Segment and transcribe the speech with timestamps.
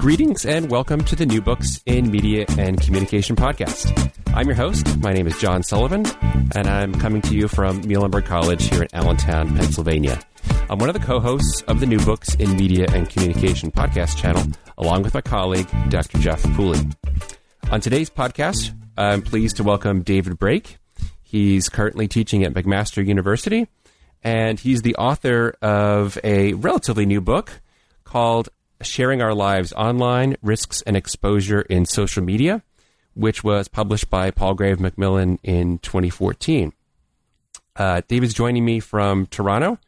[0.00, 4.10] Greetings and welcome to the New Books in Media and Communication podcast.
[4.34, 4.96] I'm your host.
[4.96, 6.06] My name is John Sullivan,
[6.54, 10.18] and I'm coming to you from Muhlenberg College here in Allentown, Pennsylvania.
[10.70, 14.16] I'm one of the co hosts of the New Books in Media and Communication podcast
[14.16, 14.42] channel,
[14.78, 16.16] along with my colleague, Dr.
[16.16, 16.96] Jeff Pooley.
[17.70, 20.78] On today's podcast, I'm pleased to welcome David Brake.
[21.22, 23.68] He's currently teaching at McMaster University,
[24.24, 27.60] and he's the author of a relatively new book
[28.04, 28.48] called
[28.82, 32.62] Sharing Our Lives Online Risks and Exposure in Social Media,
[33.14, 36.72] which was published by Palgrave Macmillan in 2014.
[37.76, 39.78] Uh, David's joining me from Toronto.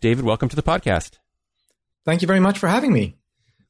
[0.00, 1.18] David, welcome to the podcast.
[2.04, 3.16] Thank you very much for having me.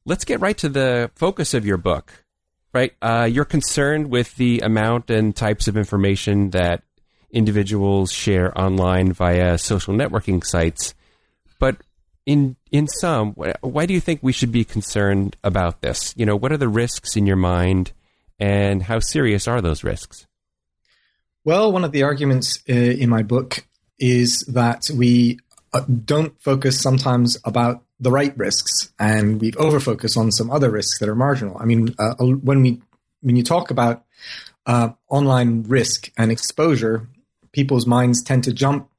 [0.05, 2.25] Let's get right to the focus of your book.
[2.73, 6.83] Right, uh, you're concerned with the amount and types of information that
[7.31, 10.93] individuals share online via social networking sites.
[11.59, 11.77] But
[12.27, 16.13] in in sum, why do you think we should be concerned about this?
[16.17, 17.93] You know, what are the risks in your mind,
[18.37, 20.27] and how serious are those risks?
[21.45, 23.65] Well, one of the arguments uh, in my book
[23.97, 25.39] is that we
[25.73, 30.99] uh, don't focus sometimes about the right risks, and we overfocus on some other risks
[30.99, 31.57] that are marginal.
[31.57, 32.81] I mean, uh, when we
[33.21, 34.03] when you talk about
[34.65, 37.07] uh, online risk and exposure,
[37.53, 38.89] people's minds tend to jump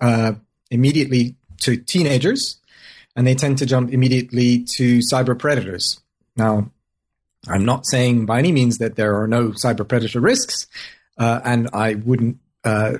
[0.00, 0.34] uh,
[0.70, 2.60] immediately to teenagers
[3.16, 5.98] and they tend to jump immediately to cyber predators.
[6.36, 6.70] Now,
[7.48, 10.66] I'm not saying by any means that there are no cyber predator risks,
[11.18, 12.98] uh, and I wouldn't uh,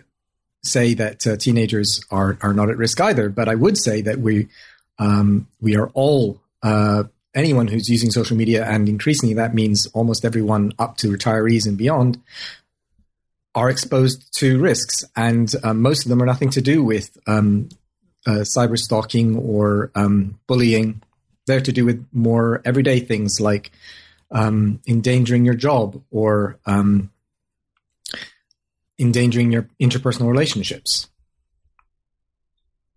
[0.63, 3.29] say that uh, teenagers are are not at risk either.
[3.29, 4.49] But I would say that we
[4.99, 7.05] um, we are all uh,
[7.35, 11.77] anyone who's using social media, and increasingly that means almost everyone up to retirees and
[11.77, 12.19] beyond,
[13.55, 17.69] are exposed to risks, and uh, most of them are nothing to do with um,
[18.27, 21.03] uh, cyber stalking or um, bullying.
[21.47, 23.71] They're to do with more everyday things like
[24.31, 27.11] um, endangering your job or um,
[28.99, 31.09] endangering your interpersonal relationships.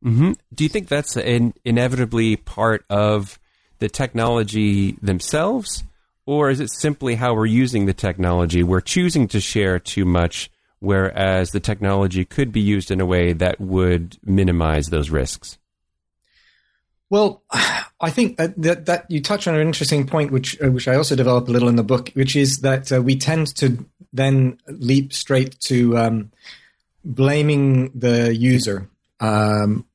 [0.04, 0.32] Mm-hmm.
[0.54, 3.38] Do you think that's inevitably part of
[3.80, 5.84] the technology themselves,
[6.26, 8.64] or is it simply how we're using the technology?
[8.64, 13.34] We're choosing to share too much whereas the technology could be used in a way
[13.34, 15.58] that would minimize those risks?
[17.10, 17.44] Well,
[18.02, 20.96] I think that, that, that you touch on an interesting point, which uh, which I
[20.96, 24.58] also develop a little in the book, which is that uh, we tend to then
[24.68, 26.32] leap straight to um,
[27.04, 29.86] blaming the user, um,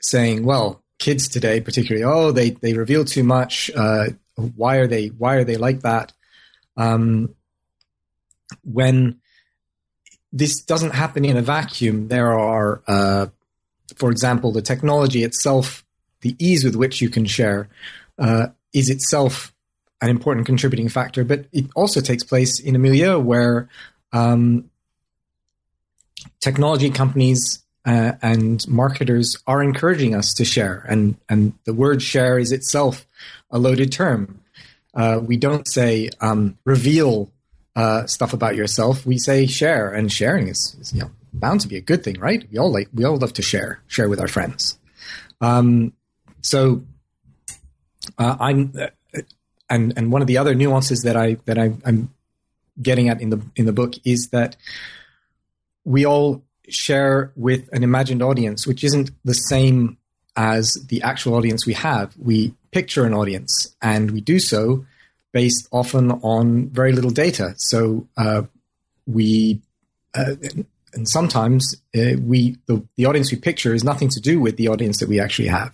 [0.00, 3.68] saying, "Well, kids today, particularly, oh, they they reveal too much.
[3.74, 6.12] Uh, why are they why are they like that?"
[6.76, 7.34] Um,
[8.62, 9.19] when
[10.32, 12.08] this doesn't happen in a vacuum.
[12.08, 13.26] There are, uh,
[13.96, 15.84] for example, the technology itself,
[16.20, 17.68] the ease with which you can share,
[18.18, 19.52] uh, is itself
[20.00, 21.24] an important contributing factor.
[21.24, 23.68] But it also takes place in a milieu where
[24.12, 24.70] um,
[26.40, 32.38] technology companies uh, and marketers are encouraging us to share, and and the word share
[32.38, 33.06] is itself
[33.50, 34.40] a loaded term.
[34.94, 37.30] Uh, we don't say um, reveal
[37.80, 41.68] uh, stuff about yourself, we say share, and sharing is, is, you know bound to
[41.68, 42.46] be a good thing, right?
[42.50, 44.78] We all like we all love to share, share with our friends.
[45.40, 45.92] Um,
[46.42, 46.82] so
[48.18, 49.20] uh, I'm, uh,
[49.68, 52.12] and and one of the other nuances that I that I, I'm
[52.80, 54.56] getting at in the in the book is that
[55.84, 59.96] we all share with an imagined audience, which isn't the same
[60.36, 62.14] as the actual audience we have.
[62.18, 64.84] We picture an audience, and we do so
[65.32, 67.54] based often on very little data.
[67.56, 68.42] So uh,
[69.06, 69.60] we,
[70.14, 70.34] uh,
[70.92, 74.68] and sometimes uh, we the, the audience we picture is nothing to do with the
[74.68, 75.72] audience that we actually have.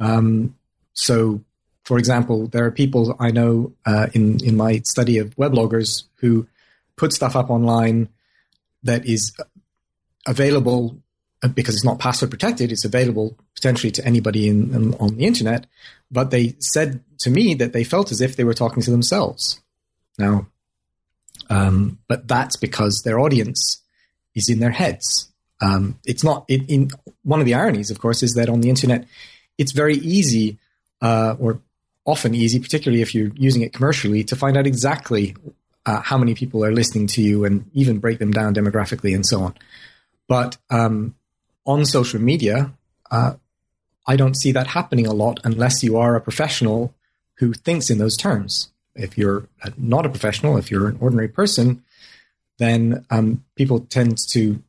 [0.00, 0.54] Um,
[0.94, 1.42] so,
[1.84, 6.46] for example, there are people I know uh, in in my study of webloggers who
[6.96, 8.08] put stuff up online
[8.82, 9.32] that is
[10.26, 10.96] available
[11.42, 12.72] uh, because it's not password protected.
[12.72, 15.66] It's available potentially to anybody in, in, on the internet,
[16.10, 19.60] but they said to me that they felt as if they were talking to themselves.
[20.18, 20.46] Now,
[21.50, 23.82] um, but that's because their audience
[24.34, 25.30] is in their heads.
[25.60, 26.44] Um, it's not.
[26.48, 26.90] It, in
[27.22, 29.06] one of the ironies, of course, is that on the internet,
[29.56, 30.58] it's very easy,
[31.02, 31.60] uh, or
[32.06, 35.36] often easy, particularly if you're using it commercially, to find out exactly
[35.86, 39.26] uh, how many people are listening to you and even break them down demographically and
[39.26, 39.54] so on.
[40.28, 41.14] But um,
[41.66, 42.72] on social media,
[43.10, 43.34] uh,
[44.08, 46.94] I don't see that happening a lot unless you are a professional
[47.34, 48.70] who thinks in those terms.
[48.94, 49.46] If you're
[49.76, 51.84] not a professional, if you're an ordinary person,
[52.58, 54.60] then um, people tend to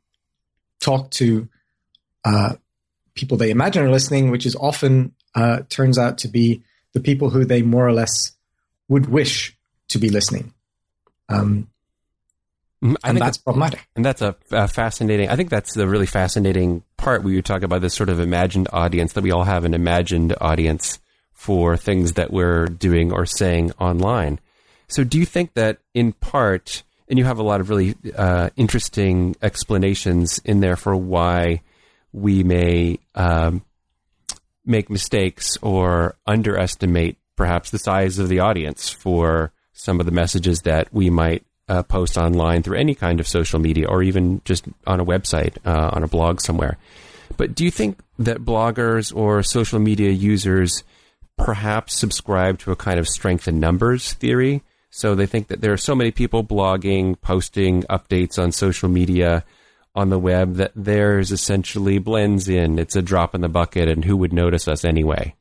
[0.80, 1.47] talk to
[2.25, 2.56] uh,
[3.15, 6.62] people they imagine are listening, which is often uh, turns out to be
[6.94, 8.33] the people who they more or less
[8.89, 9.57] would wish
[9.88, 10.53] to be listening.
[11.30, 11.69] Um,
[12.81, 13.87] I and think that's problematic.
[13.95, 15.29] And that's a, a fascinating.
[15.29, 18.69] I think that's the really fascinating part where you talk about this sort of imagined
[18.71, 20.99] audience that we all have an imagined audience
[21.33, 24.39] for things that we're doing or saying online.
[24.87, 28.49] So, do you think that in part, and you have a lot of really uh,
[28.55, 31.61] interesting explanations in there for why
[32.13, 33.61] we may um,
[34.65, 40.61] make mistakes or underestimate perhaps the size of the audience for some of the messages
[40.61, 44.66] that we might uh, post online through any kind of social media or even just
[44.88, 46.77] on a website, uh, on a blog somewhere.
[47.38, 50.83] But do you think that bloggers or social media users
[51.38, 54.63] perhaps subscribe to a kind of strength in numbers theory?
[54.89, 59.45] So they think that there are so many people blogging, posting updates on social media
[59.95, 62.80] on the web that theirs essentially blends in.
[62.80, 65.36] It's a drop in the bucket, and who would notice us anyway?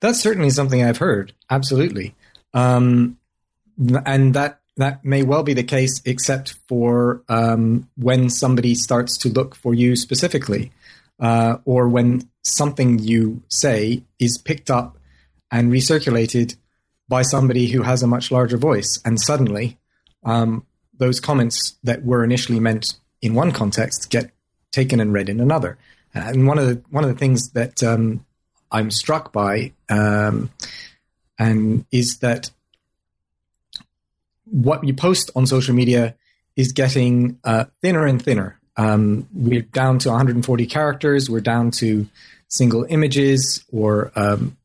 [0.00, 1.32] That's certainly something I've heard.
[1.50, 2.14] Absolutely.
[2.54, 3.18] Um,
[4.06, 9.28] and that that may well be the case, except for um, when somebody starts to
[9.28, 10.72] look for you specifically,
[11.18, 14.96] uh, or when something you say is picked up
[15.50, 16.56] and recirculated
[17.08, 19.78] by somebody who has a much larger voice, and suddenly
[20.24, 20.64] um,
[20.96, 24.30] those comments that were initially meant in one context get
[24.70, 25.76] taken and read in another.
[26.14, 28.24] And one of the one of the things that um,
[28.70, 30.50] I'm struck by, um,
[31.38, 32.50] and is that
[34.50, 36.14] what you post on social media
[36.56, 38.58] is getting uh, thinner and thinner.
[38.76, 41.30] Um, we're down to 140 characters.
[41.30, 42.06] We're down to
[42.48, 44.56] single images or um,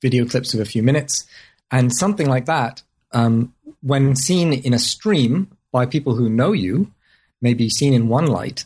[0.00, 1.26] video clips of a few minutes.
[1.70, 2.82] And something like that,
[3.12, 6.90] um, when seen in a stream by people who know you,
[7.40, 8.64] may be seen in one light.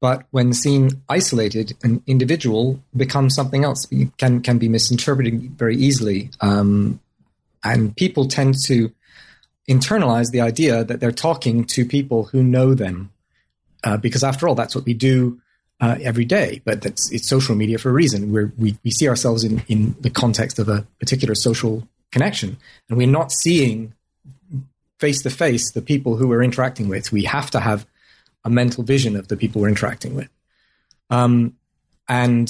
[0.00, 3.86] But when seen isolated, an individual becomes something else.
[4.18, 7.00] can can be misinterpreted very easily, um,
[7.62, 8.92] and people tend to
[9.68, 13.12] internalize the idea that they're talking to people who know them,
[13.84, 15.40] uh, because after all, that's what we do
[15.80, 16.60] uh, every day.
[16.64, 18.32] But it's social media for a reason.
[18.32, 22.56] We're, we we see ourselves in in the context of a particular social connection,
[22.88, 23.94] and we're not seeing
[24.98, 27.10] face to face the people who we're interacting with.
[27.10, 27.86] We have to have
[28.44, 30.28] a mental vision of the people we're interacting with,
[31.10, 31.56] um,
[32.08, 32.48] and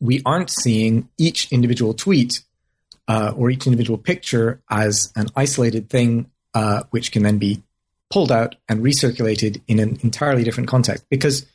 [0.00, 2.42] we aren't seeing each individual tweet
[3.08, 7.62] uh, or each individual picture as an isolated thing, uh, which can then be
[8.10, 11.46] pulled out and recirculated in an entirely different context because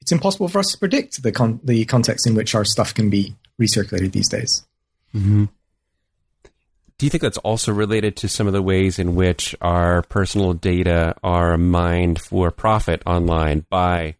[0.00, 3.08] it's impossible for us to predict the con- the context in which our stuff can
[3.08, 4.64] be recirculated these days.
[5.14, 5.44] Mm-hmm.
[6.98, 10.54] Do you think that's also related to some of the ways in which our personal
[10.54, 14.16] data are mined for profit online by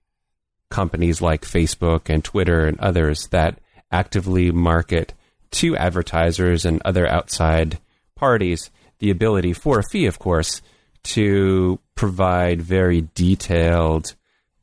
[0.69, 3.61] companies like Facebook and Twitter and others that
[3.91, 5.15] actively market
[5.53, 7.79] to advertisers and other outside
[8.15, 10.63] parties the ability, for a fee, of course,
[11.03, 14.15] to provide very detailed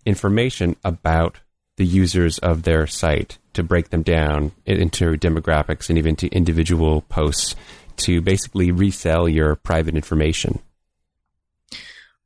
[0.05, 1.39] information about
[1.75, 7.01] the users of their site to break them down into demographics and even to individual
[7.01, 7.55] posts
[7.97, 10.59] to basically resell your private information?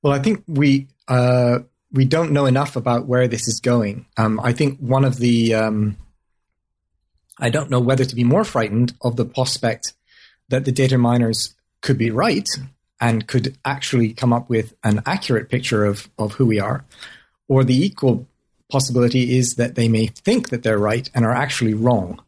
[0.03, 1.59] Well, I think we uh,
[1.91, 4.05] we don't know enough about where this is going.
[4.17, 5.97] Um, I think one of the um,
[7.39, 9.93] I don't know whether to be more frightened of the prospect
[10.49, 12.47] that the data miners could be right
[12.99, 16.85] and could actually come up with an accurate picture of, of who we are,
[17.47, 18.27] or the equal
[18.71, 22.21] possibility is that they may think that they're right and are actually wrong.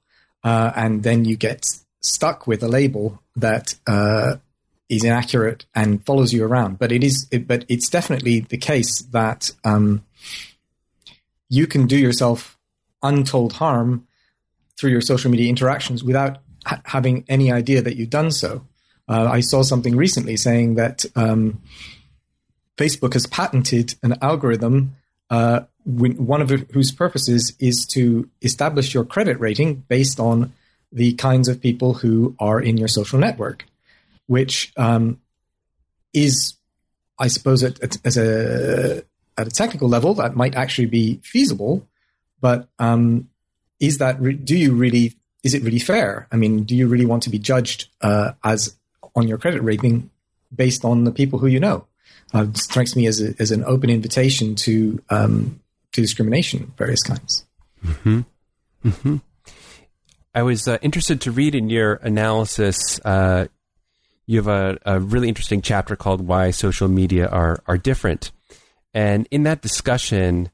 [0.44, 1.66] Uh, and then you get
[2.02, 4.36] stuck with a label that uh,
[4.90, 6.78] is inaccurate and follows you around.
[6.78, 10.04] But it is, it, but it's definitely the case that um,
[11.50, 12.58] you can do yourself
[13.02, 14.08] untold harm
[14.77, 18.65] through your social media interactions without ha- having any idea that you've done so.
[19.08, 21.62] Uh, I saw something recently saying that um,
[22.77, 24.96] Facebook has patented an algorithm,
[25.29, 30.51] uh, one of whose purposes is to establish your credit rating based on
[30.91, 33.65] the kinds of people who are in your social network,
[34.25, 35.20] which um,
[36.13, 36.55] is,
[37.20, 39.03] I suppose, as a
[39.38, 41.88] at a technical level, that might actually be feasible.
[42.39, 43.29] But um,
[43.79, 46.27] is that re- do you really is it really fair?
[46.32, 48.75] I mean, do you really want to be judged uh, as
[49.15, 50.10] on your credit rating
[50.53, 51.86] based on the people who you know?
[52.34, 55.60] Uh, strikes me as, a, as an open invitation to um,
[55.91, 57.46] to discrimination of various kinds.
[57.86, 58.22] Mm-hmm.
[58.84, 59.17] Mm-hmm.
[60.34, 63.00] I was uh, interested to read in your analysis.
[63.05, 63.48] Uh,
[64.25, 68.32] you have a, a, really interesting chapter called "Why Social Media Are Are Different,"
[68.94, 70.50] and in that discussion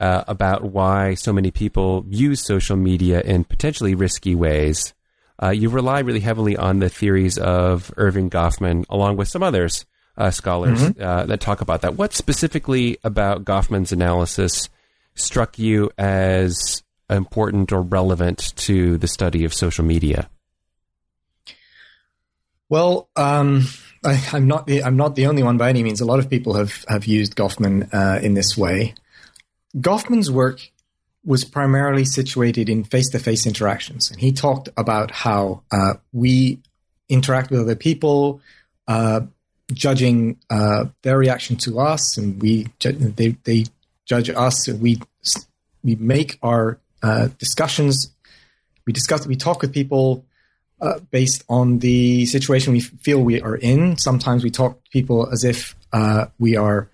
[0.00, 4.94] uh, about why so many people use social media in potentially risky ways,
[5.42, 9.84] uh, you rely really heavily on the theories of Erving Goffman, along with some others
[10.16, 11.02] uh, scholars mm-hmm.
[11.02, 11.96] Uh, that talk about that.
[11.96, 14.68] What specifically about Goffman's analysis
[15.14, 20.28] struck you as important or relevant to the study of social media?
[22.68, 23.66] Well, um,
[24.04, 26.00] I, am not the I'm not the only one by any means.
[26.00, 28.94] A lot of people have have used Goffman uh, in this way.
[29.76, 30.70] Goffman's work
[31.24, 36.58] was primarily situated in face to face interactions, and he talked about how uh, we
[37.08, 38.40] interact with other people,
[38.88, 39.20] uh,
[39.72, 43.66] judging uh, their reaction to us, and we they they
[44.06, 45.00] judge us, and we
[45.84, 48.12] we make our uh, discussions.
[48.86, 50.24] We discuss, we talk with people
[50.80, 53.98] uh, based on the situation we feel we are in.
[53.98, 56.88] Sometimes we talk to people as if uh, we are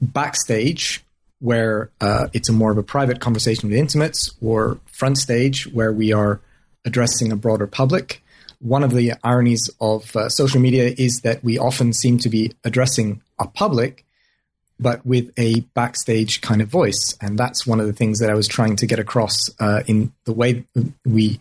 [0.00, 1.05] backstage,
[1.40, 5.92] where uh, it's a more of a private conversation with intimates, or front stage, where
[5.92, 6.40] we are
[6.84, 8.22] addressing a broader public.
[8.60, 12.52] One of the ironies of uh, social media is that we often seem to be
[12.64, 14.06] addressing a public
[14.78, 17.16] but with a backstage kind of voice.
[17.20, 20.12] And that's one of the things that I was trying to get across uh, in
[20.24, 20.64] the way
[21.04, 21.40] we.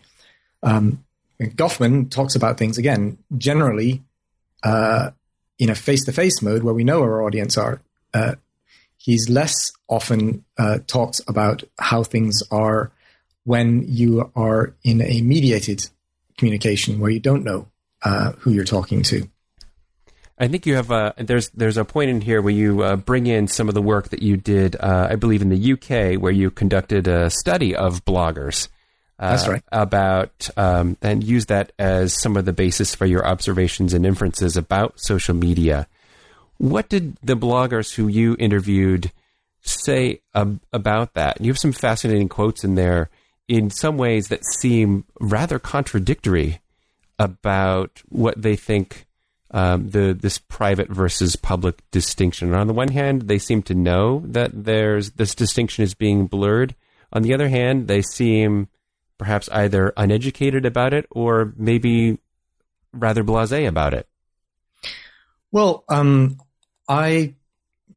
[0.63, 1.03] Um,
[1.39, 4.01] Goffman talks about things again, generally
[4.63, 5.11] uh,
[5.59, 7.81] in a face to face mode where we know where our audience are.
[8.13, 8.35] Uh,
[9.05, 12.91] he's less often uh, talks about how things are
[13.43, 15.87] when you are in a mediated
[16.39, 17.67] communication where you don't know
[18.03, 19.29] uh, who you're talking to.
[20.39, 23.27] I think you have a there's there's a point in here where you uh, bring
[23.27, 26.31] in some of the work that you did, uh, I believe, in the UK, where
[26.31, 28.67] you conducted a study of bloggers.
[29.17, 29.63] Uh, That's right.
[29.71, 34.57] About um, and use that as some of the basis for your observations and inferences
[34.57, 35.87] about social media.
[36.57, 39.11] What did the bloggers who you interviewed
[39.61, 41.41] say ab- about that?
[41.41, 43.09] You have some fascinating quotes in there.
[43.47, 46.61] In some ways, that seem rather contradictory
[47.19, 49.05] about what they think
[49.51, 52.49] um, the this private versus public distinction.
[52.49, 56.27] And on the one hand, they seem to know that there's this distinction is being
[56.27, 56.75] blurred.
[57.13, 58.67] On the other hand, they seem
[59.17, 62.17] perhaps either uneducated about it or maybe
[62.91, 64.07] rather blasé about it.
[65.51, 66.37] Well, um,
[66.87, 67.33] I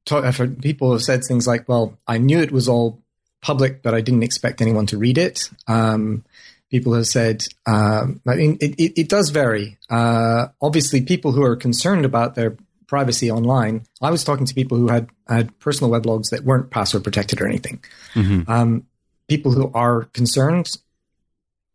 [0.05, 3.01] talk, I've heard people have said things like, "Well, I knew it was all
[3.41, 6.25] public, but I didn't expect anyone to read it." Um,
[6.71, 9.79] people have said, um, I mean, it, it, it does vary.
[9.89, 14.79] Uh, obviously, people who are concerned about their privacy online, I was talking to people
[14.79, 17.83] who had, had personal weblogs that weren't password protected or anything.
[18.15, 18.51] Mm-hmm.
[18.51, 18.87] Um,
[19.29, 20.71] people who are concerned,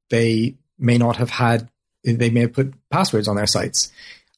[0.10, 1.70] they may not have had,
[2.03, 3.91] they may have put passwords on their sites.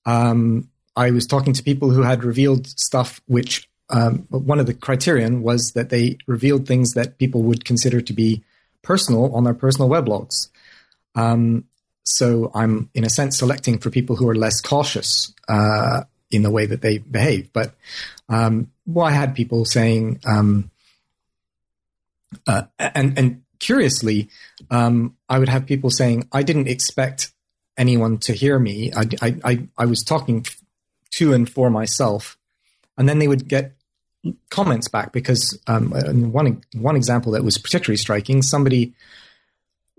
[0.05, 4.73] Um, I was talking to people who had revealed stuff which um, one of the
[4.73, 8.43] criterion was that they revealed things that people would consider to be
[8.81, 10.49] personal on their personal weblogs.
[11.15, 11.65] Um,
[12.03, 16.51] so I'm, in a sense, selecting for people who are less cautious uh, in the
[16.51, 17.51] way that they behave.
[17.53, 17.73] But
[18.29, 20.71] um, well, I had people saying, um,
[22.47, 24.29] uh, and and curiously,
[24.69, 27.31] um, I would have people saying, I didn't expect
[27.77, 28.91] anyone to hear me.
[28.95, 30.45] I, I, I, I was talking
[31.11, 32.37] to and for myself,
[32.97, 33.73] and then they would get
[34.49, 35.91] comments back because um,
[36.31, 38.93] one one example that was particularly striking, somebody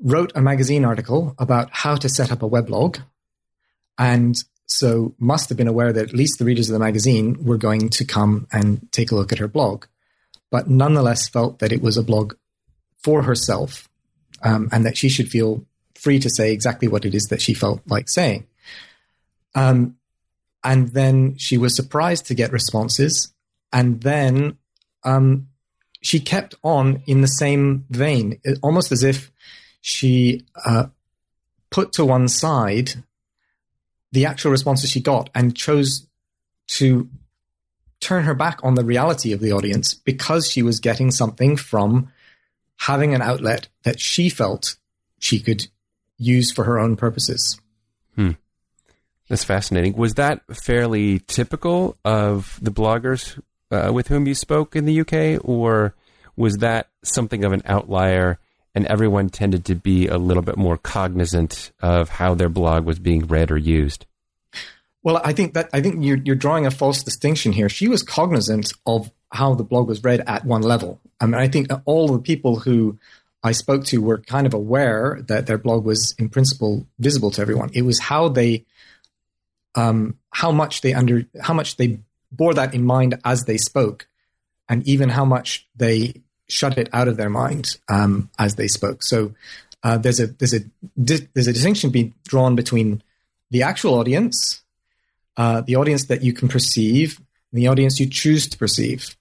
[0.03, 3.01] wrote a magazine article about how to set up a weblog,
[3.99, 4.35] and
[4.67, 7.89] so must have been aware that at least the readers of the magazine were going
[7.89, 9.87] to come and take a look at her blog,
[10.51, 12.35] but nonetheless felt that it was a blog
[12.99, 13.89] for herself
[14.43, 17.55] um, and that she should feel free to say exactly what it is that she
[17.55, 18.47] felt like saying.
[19.55, 19.97] Um,
[20.67, 23.33] and then she was surprised to get responses
[23.73, 24.59] and then
[25.05, 25.47] um,
[26.03, 29.31] she kept on in the same vein, almost as if
[29.81, 30.87] she uh,
[31.71, 32.91] put to one side
[34.11, 36.07] the actual responses she got and chose
[36.67, 37.09] to
[38.01, 42.11] turn her back on the reality of the audience because she was getting something from
[42.79, 44.77] having an outlet that she felt
[45.21, 45.69] she could
[46.19, 47.61] use for her own purposes.
[49.29, 49.97] That's fascinating.
[49.97, 53.41] Was that fairly typical of the bloggers
[53.71, 55.95] uh, with whom you spoke in the UK, or
[56.37, 58.39] was that something of an outlier?
[58.75, 62.99] And everyone tended to be a little bit more cognizant of how their blog was
[62.99, 64.05] being read or used.
[65.03, 67.69] Well, I think that I think you're, you're drawing a false distinction here.
[67.69, 71.01] She was cognizant of how the blog was read at one level.
[71.21, 72.99] I mean, I think all the people who
[73.43, 77.41] I spoke to were kind of aware that their blog was, in principle, visible to
[77.41, 77.71] everyone.
[77.73, 78.65] It was how they,
[79.77, 82.01] um, how much they under, how much they
[82.33, 84.09] bore that in mind as they spoke,
[84.69, 89.03] and even how much they shut it out of their mind um, as they spoke.
[89.03, 89.35] So
[89.83, 90.61] uh, there's a there's a
[90.97, 93.03] there's a distinction being drawn between
[93.51, 94.63] the actual audience
[95.37, 97.21] uh, the audience that you can perceive,
[97.53, 99.17] the audience you choose to perceive.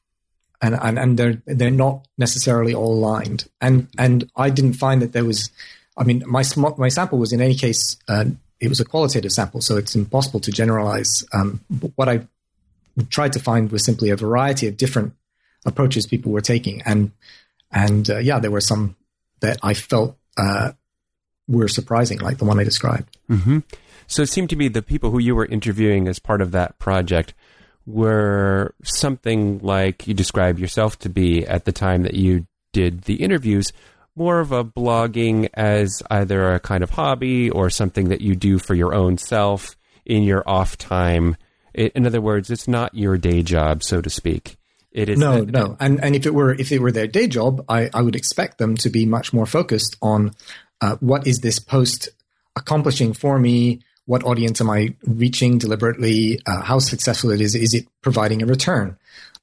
[0.61, 3.45] And, and, and they're, they're not necessarily all aligned.
[3.59, 5.51] And, and I didn't find that there was,
[5.97, 6.43] I mean, my,
[6.77, 8.25] my sample was in any case, uh,
[8.65, 11.23] it was a qualitative sample, so it's impossible to generalize.
[11.33, 11.61] Um,
[11.95, 12.27] what I
[13.09, 15.13] tried to find was simply a variety of different
[15.65, 16.81] approaches people were taking.
[16.83, 17.11] And,
[17.71, 18.95] and uh, yeah, there were some
[19.41, 20.71] that I felt uh,
[21.47, 23.17] were surprising, like the one I described.
[23.29, 23.59] Mm-hmm.
[24.07, 26.77] So it seemed to me the people who you were interviewing as part of that
[26.79, 27.33] project
[27.85, 33.15] were something like you described yourself to be at the time that you did the
[33.15, 33.71] interviews,
[34.15, 38.57] more of a blogging as either a kind of hobby or something that you do
[38.57, 41.35] for your own self in your off time.
[41.73, 44.57] in other words, it's not your day job, so to speak.
[44.91, 47.65] It is no, no, and and if it were if it were their day job,
[47.67, 50.31] I, I would expect them to be much more focused on
[50.79, 52.07] uh, what is this post
[52.55, 53.81] accomplishing for me?
[54.05, 56.39] what audience am I reaching deliberately?
[56.45, 57.55] Uh, how successful it is?
[57.55, 58.97] Is it providing a return?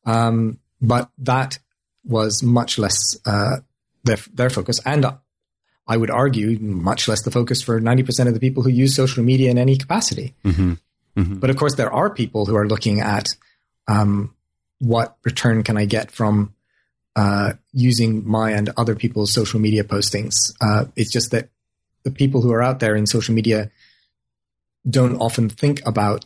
[0.06, 1.58] Um, but that
[2.04, 3.56] was much less uh,
[4.04, 5.06] their, their focus, and
[5.86, 8.94] I would argue much less the focus for ninety percent of the people who use
[8.94, 10.34] social media in any capacity.
[10.44, 10.74] Mm-hmm.
[11.16, 11.38] Mm-hmm.
[11.40, 13.28] But of course, there are people who are looking at
[13.88, 14.34] um,
[14.78, 16.54] what return can I get from
[17.16, 20.54] uh, using my and other people's social media postings.
[20.60, 21.50] Uh, it's just that
[22.04, 23.70] the people who are out there in social media
[24.88, 26.24] don't often think about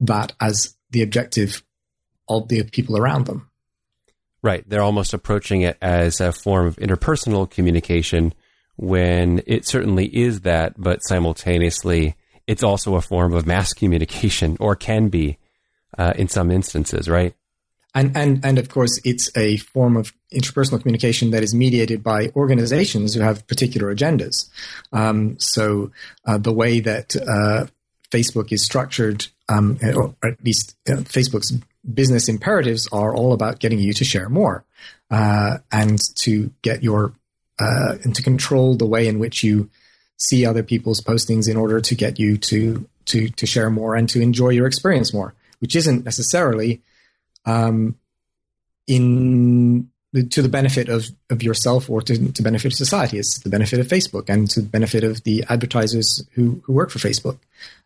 [0.00, 1.62] that as the objective
[2.28, 3.50] of the people around them.
[4.42, 4.68] Right.
[4.68, 8.34] They're almost approaching it as a form of interpersonal communication
[8.76, 14.76] when it certainly is that, but simultaneously it's also a form of mass communication or
[14.76, 15.38] can be
[15.98, 17.34] uh, in some instances, right?
[17.94, 22.32] And, and, and of course, it's a form of interpersonal communication that is mediated by
[22.34, 24.48] organizations who have particular agendas.
[24.92, 25.92] Um, so
[26.24, 27.66] uh, the way that uh,
[28.10, 33.78] Facebook is structured, um, or at least uh, Facebook's business imperatives are all about getting
[33.78, 34.64] you to share more
[35.10, 37.12] uh, and to get your
[37.58, 39.68] uh, and to control the way in which you
[40.16, 44.08] see other people's postings in order to get you to to to share more and
[44.08, 46.80] to enjoy your experience more, which isn't necessarily
[47.44, 47.96] um,
[48.86, 49.88] in
[50.30, 53.18] to the benefit of, of yourself or to, to benefit of society.
[53.18, 56.90] It's the benefit of Facebook and to the benefit of the advertisers who, who work
[56.90, 57.38] for Facebook.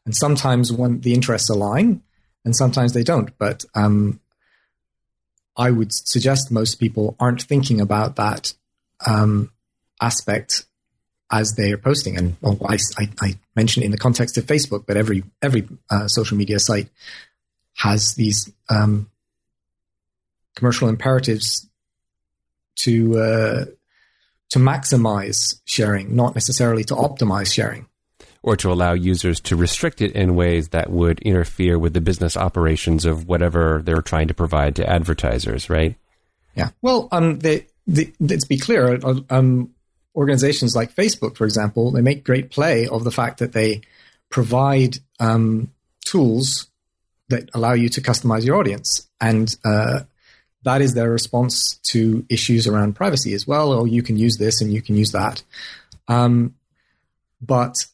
[0.05, 2.03] And sometimes when the interests align
[2.47, 3.37] and sometimes they don't.
[3.39, 4.21] But um,
[5.57, 8.55] I would suggest most people aren't thinking about that
[9.05, 9.51] um,
[10.01, 10.65] aspect
[11.31, 12.17] as they are posting.
[12.17, 16.07] And well, I, I, I mentioned in the context of Facebook, but every every uh,
[16.07, 16.89] social media site
[17.75, 19.11] has these um,
[20.55, 21.69] commercial imperatives
[22.77, 23.65] to uh,
[24.51, 27.89] to maximize sharing, not necessarily to optimize sharing.
[28.47, 32.37] Or to allow users to restrict it in ways that would interfere with the business
[32.37, 35.97] operations of whatever they're trying to provide to advertisers, right?
[36.55, 36.71] Yeah.
[36.81, 38.99] Well, um, they, they, let's be clear.
[39.05, 39.75] Uh, um,
[40.15, 43.83] organizations like Facebook, for example, they make great play of the fact that they
[44.31, 45.73] provide um,
[46.05, 46.69] tools
[47.29, 49.09] that allow you to customize your audience.
[49.21, 50.01] And uh,
[50.63, 53.73] that is their response to issues around privacy as well.
[53.73, 55.43] Or oh, you can use this and you can use that.
[56.09, 56.55] Um,
[57.41, 57.85] but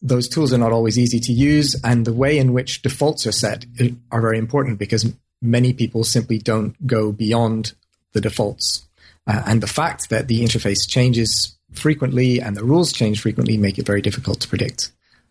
[0.00, 3.32] those tools are not always easy to use, and the way in which defaults are
[3.32, 3.66] set
[4.10, 7.74] are very important because many people simply don't go beyond
[8.12, 8.86] the defaults.
[9.26, 13.78] Uh, and the fact that the interface changes frequently and the rules change frequently make
[13.78, 14.90] it very difficult to predict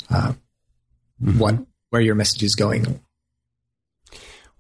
[0.10, 0.34] uh,
[1.22, 1.40] mm-hmm.
[1.40, 1.56] what
[1.90, 3.00] where your message is going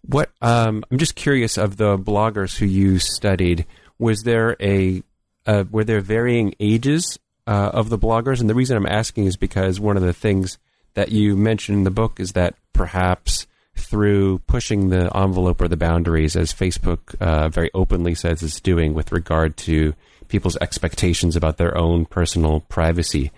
[0.08, 3.65] what um, I'm just curious of the bloggers who you studied.
[4.00, 5.04] Was there a
[5.46, 8.39] uh, were there varying ages uh, of the bloggers?
[8.39, 10.57] And the reason I'm asking is because one of the things
[10.93, 15.77] that you mentioned in the book is that perhaps through pushing the envelope or the
[15.77, 19.93] boundaries, as Facebook uh, very openly says it's doing with regard to
[20.27, 23.31] people's expectations about their own personal privacy,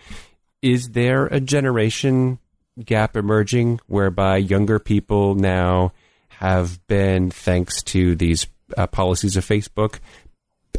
[0.62, 2.40] is there a generation
[2.84, 5.92] gap emerging whereby younger people now
[6.30, 10.00] have been, thanks to these uh, policies of Facebook,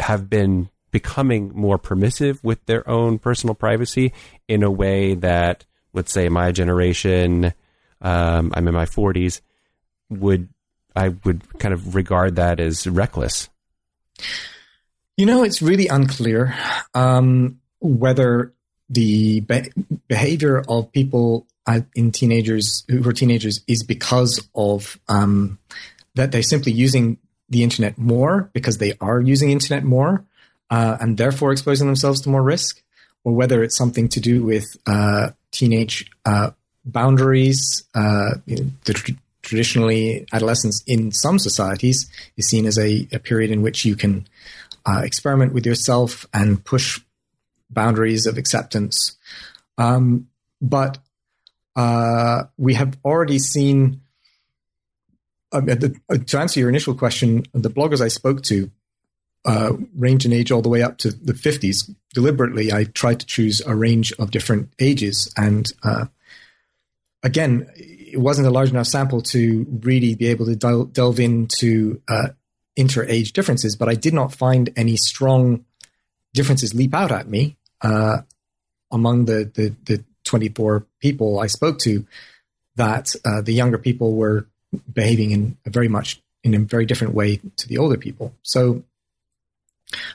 [0.00, 4.12] have been becoming more permissive with their own personal privacy
[4.48, 7.52] in a way that, let's say, my generation,
[8.00, 9.40] um, I'm in my 40s,
[10.08, 10.48] would
[10.96, 13.48] I would kind of regard that as reckless.
[15.16, 16.54] You know, it's really unclear
[16.94, 18.52] um, whether
[18.88, 19.72] the be-
[20.08, 21.46] behavior of people
[21.94, 25.58] in teenagers who are teenagers is because of um,
[26.14, 30.24] that they're simply using the internet more because they are using internet more
[30.70, 32.82] uh, and therefore exposing themselves to more risk,
[33.24, 36.50] or whether it's something to do with uh, teenage uh,
[36.84, 37.84] boundaries.
[37.94, 43.50] Uh, you know, tr- traditionally, adolescence in some societies is seen as a, a period
[43.50, 44.26] in which you can
[44.86, 47.00] uh, experiment with yourself and push
[47.68, 49.16] boundaries of acceptance.
[49.76, 50.28] Um,
[50.62, 50.98] but
[52.56, 54.02] we have already seen.
[55.52, 58.70] The, to answer your initial question, the bloggers I spoke to
[59.44, 61.94] uh, range in age all the way up to the 50s.
[62.12, 65.32] Deliberately, I tried to choose a range of different ages.
[65.36, 66.06] And uh,
[67.22, 72.02] again, it wasn't a large enough sample to really be able to del- delve into
[72.08, 72.28] uh,
[72.76, 75.64] inter-age differences, but I did not find any strong
[76.32, 78.18] differences leap out at me uh,
[78.90, 82.06] among the, the, the 24 people I spoke to
[82.76, 84.46] that uh, the younger people were
[84.92, 88.32] behaving in a very much in a very different way to the older people.
[88.42, 88.82] So,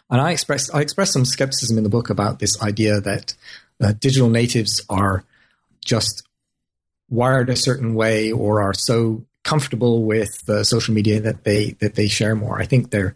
[0.10, 3.36] and I expressed I expressed some skepticism in the book about this idea that
[3.82, 5.24] uh, digital natives are
[5.84, 6.28] just
[7.10, 11.96] wired a certain way or are so comfortable with uh, social media that they that
[11.96, 12.60] they share more.
[12.60, 13.16] I think they're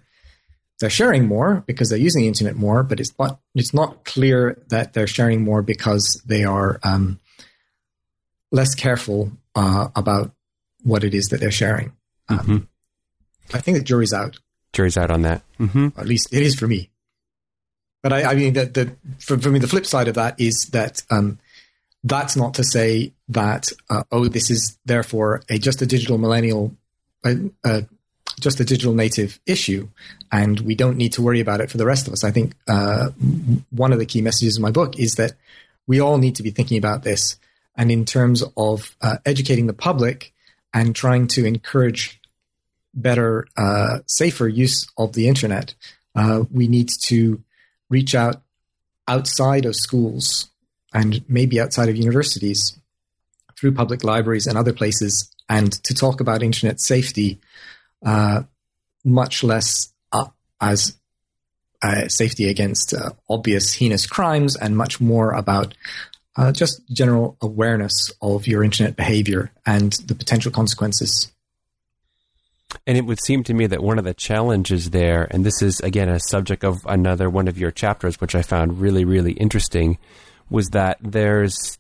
[0.80, 4.62] they're sharing more because they're using the internet more, but it's not it's not clear
[4.69, 7.19] that they're sharing more because they are um,
[8.52, 10.32] less careful uh, about
[10.84, 11.91] what it is that they're sharing.
[12.30, 12.58] Um, mm-hmm.
[13.54, 14.39] I think the jury's out.
[14.73, 15.41] Jury's out on that.
[15.60, 15.89] Mm-hmm.
[15.97, 16.89] At least it is for me.
[18.01, 20.69] But I, I mean, the, the, for, for, me, the flip side of that is
[20.71, 21.39] that um,
[22.03, 26.75] that's not to say that uh, oh, this is therefore a just a digital millennial,
[27.25, 27.82] uh, uh,
[28.39, 29.89] just a digital native issue,
[30.32, 32.23] and we don't need to worry about it for the rest of us.
[32.23, 33.10] I think uh,
[33.71, 35.34] one of the key messages in my book is that
[35.88, 37.38] we all need to be thinking about this,
[37.75, 40.34] and in terms of uh, educating the public
[40.73, 42.18] and trying to encourage
[42.93, 45.75] better, uh, safer use of the internet,
[46.52, 47.41] we need to
[47.89, 48.41] reach out
[49.08, 50.49] outside of schools
[50.93, 52.80] and maybe outside of universities
[53.58, 57.39] through public libraries and other places and to talk about internet safety
[58.06, 58.43] uh,
[59.04, 60.28] much less uh,
[60.62, 60.95] as
[61.82, 65.73] uh, safety against uh, obvious heinous crimes and much more about
[66.38, 71.32] uh, just general awareness of your internet behavior and the potential consequences
[72.86, 75.79] and it would seem to me that one of the challenges there, and this is
[75.79, 79.97] again a subject of another one of your chapters, which I found really, really interesting,
[80.49, 81.77] was that there's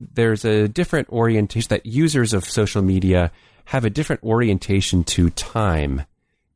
[0.00, 3.30] there's a different orientation that users of social media
[3.66, 6.02] have a different orientation to time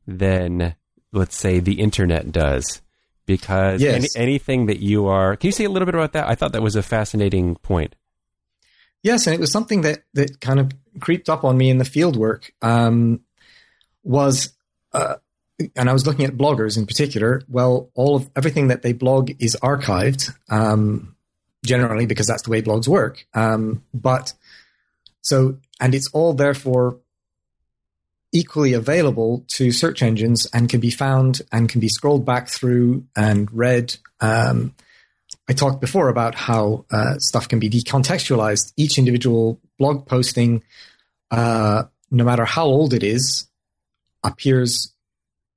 [0.05, 0.75] than
[1.13, 2.81] let's say the internet does.
[3.25, 4.15] Because yes.
[4.15, 6.27] any, anything that you are can you say a little bit about that?
[6.27, 7.95] I thought that was a fascinating point.
[9.03, 11.85] Yes and it was something that that kind of creeped up on me in the
[11.85, 13.21] field work um,
[14.07, 14.53] was
[14.93, 15.15] uh,
[15.75, 17.41] and I was looking at bloggers in particular.
[17.47, 20.31] Well, all of everything that they blog is archived.
[20.49, 21.15] Um,
[21.67, 23.25] generally because that's the way blogs work.
[23.33, 24.33] Um, but
[25.21, 26.99] so, and it's all therefore
[28.31, 33.05] equally available to search engines and can be found and can be scrolled back through
[33.15, 33.95] and read.
[34.19, 34.73] Um,
[35.49, 38.73] I talked before about how uh, stuff can be decontextualized.
[38.75, 40.63] Each individual blog posting,
[41.31, 43.46] uh, no matter how old it is,
[44.27, 44.93] appears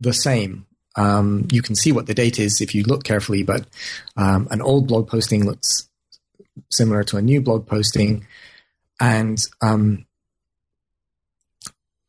[0.00, 0.66] the same.
[0.96, 3.66] Um, you can see what the date is if you look carefully, but
[4.16, 5.88] um, an old blog posting looks
[6.70, 8.26] similar to a new blog posting,
[8.98, 10.06] and um,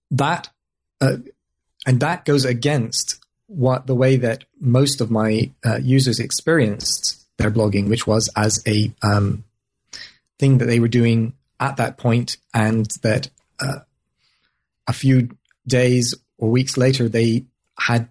[0.09, 0.49] that
[0.99, 1.17] uh,
[1.85, 7.51] and that goes against what the way that most of my uh, users experienced their
[7.51, 9.43] blogging, which was as a um,
[10.39, 13.79] thing that they were doing at that point, and that uh,
[14.87, 15.29] a few
[15.67, 17.45] days or weeks later they
[17.79, 18.09] had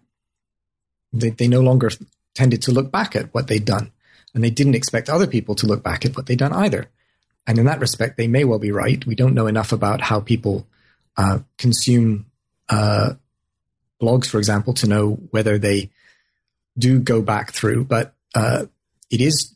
[1.12, 1.90] they, they no longer
[2.34, 3.92] tended to look back at what they'd done
[4.34, 6.88] and they didn't expect other people to look back at what they'd done either.
[7.46, 9.04] And in that respect, they may well be right.
[9.04, 10.66] We don't know enough about how people
[11.16, 12.26] uh, consume
[12.68, 13.14] uh,
[14.00, 15.90] blogs, for example, to know whether they
[16.78, 17.84] do go back through.
[17.84, 18.66] But uh,
[19.10, 19.54] it is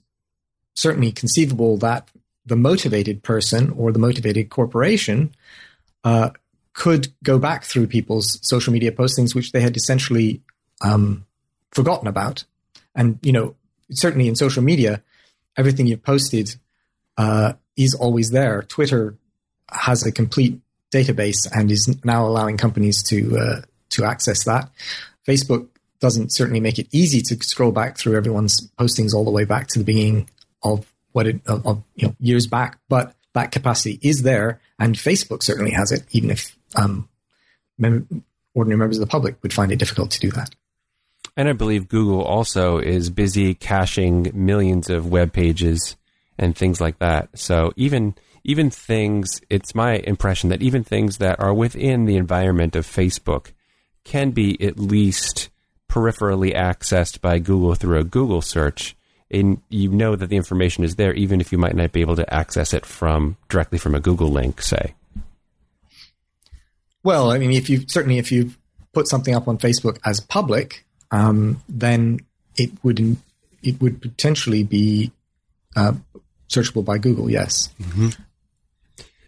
[0.75, 2.09] certainly conceivable that
[2.45, 5.35] the motivated person or the motivated corporation
[6.03, 6.31] uh,
[6.75, 10.43] could go back through people's social media postings, which they had essentially
[10.83, 11.25] um,
[11.71, 12.45] forgotten about.
[12.95, 13.55] And, you know,
[13.91, 15.03] certainly in social media,
[15.57, 16.55] everything you've posted
[17.17, 18.63] uh, is always there.
[18.63, 19.17] Twitter
[19.71, 20.61] has a complete
[20.93, 23.61] database and is now allowing companies to uh,
[23.91, 24.71] to access that.
[25.27, 25.69] Facebook
[26.01, 29.69] doesn't certainly make it easy to scroll back through everyone's postings all the way back
[29.69, 30.29] to the beginning
[30.63, 34.95] of what it of, of you know years back, but that capacity is there, and
[34.95, 37.09] Facebook certainly has it, even if um,
[37.79, 40.55] mem- ordinary members of the public would find it difficult to do that.
[41.37, 45.97] And I believe Google also is busy caching millions of web pages
[46.39, 47.29] and things like that.
[47.39, 52.77] So even even things, it's my impression that even things that are within the environment
[52.77, 53.53] of Facebook
[54.05, 55.49] can be at least
[55.91, 58.95] peripherally accessed by Google through a Google search.
[59.31, 62.17] And you know that the information is there, even if you might not be able
[62.17, 64.95] to access it from directly from a Google link, say.
[67.05, 68.53] Well, I mean, if you certainly if you
[68.93, 72.21] put something up on Facebook as public, um, then
[72.57, 73.17] it would
[73.63, 75.13] it would potentially be
[75.77, 75.93] uh,
[76.49, 77.31] searchable by Google.
[77.31, 77.69] Yes.
[77.81, 78.09] Mm-hmm.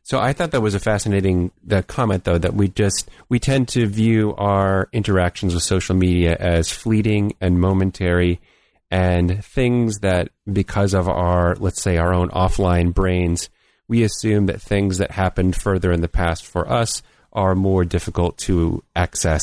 [0.03, 3.69] So I thought that was a fascinating the comment though that we just we tend
[3.69, 8.41] to view our interactions with social media as fleeting and momentary
[8.89, 13.51] and things that because of our let's say our own offline brains
[13.89, 17.03] we assume that things that happened further in the past for us
[17.37, 19.43] are more difficult to access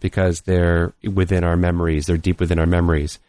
[0.00, 3.20] because they're within our memories they're deep within our memories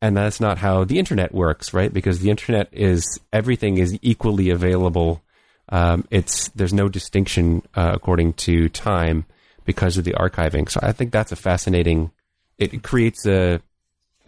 [0.00, 4.50] and that's not how the internet works right because the internet is everything is equally
[4.50, 5.22] available
[5.68, 9.24] um, it's there's no distinction uh, according to time
[9.64, 10.70] because of the archiving.
[10.70, 12.12] So I think that's a fascinating.
[12.58, 13.60] It creates a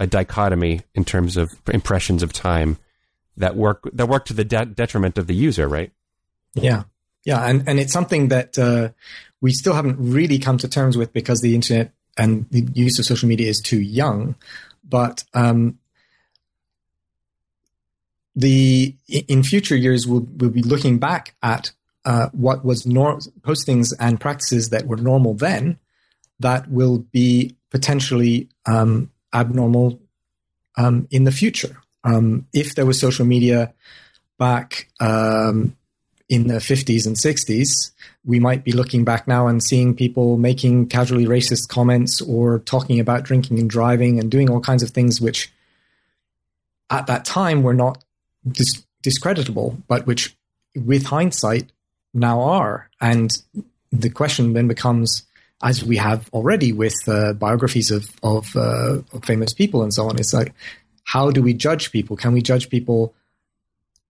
[0.00, 2.78] a dichotomy in terms of impressions of time
[3.36, 5.92] that work that work to the de- detriment of the user, right?
[6.54, 6.84] Yeah,
[7.28, 8.88] yeah, and and it's something that uh,
[9.42, 13.04] we still haven't really come to terms with because the internet and the use of
[13.04, 14.34] social media is too young.
[14.82, 15.78] But um,
[18.34, 21.70] the in future years we'll, we'll be looking back at
[22.06, 25.78] uh, what was nor- postings and practices that were normal then
[26.40, 30.00] that will be potentially um, abnormal
[30.78, 31.76] um, in the future.
[32.04, 33.74] Um, if there was social media
[34.38, 35.76] back um,
[36.28, 37.90] in the 50s and 60s,
[38.24, 43.00] we might be looking back now and seeing people making casually racist comments or talking
[43.00, 45.50] about drinking and driving and doing all kinds of things which
[46.90, 48.04] at that time were not
[48.46, 50.36] dis- discreditable, but which,
[50.76, 51.70] with hindsight,
[52.12, 52.90] now are.
[53.00, 53.30] And
[53.90, 55.22] the question then becomes,
[55.62, 60.08] as we have already with uh, biographies of of, uh, of famous people and so
[60.08, 60.52] on, it's like,
[61.04, 62.16] how do we judge people?
[62.16, 63.14] Can we judge people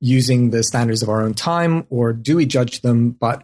[0.01, 3.43] using the standards of our own time, or do we judge them, but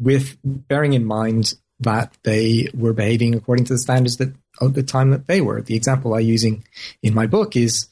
[0.00, 4.82] with bearing in mind that they were behaving according to the standards that of the
[4.82, 5.60] time that they were?
[5.60, 6.64] The example I'm using
[7.02, 7.88] in my book is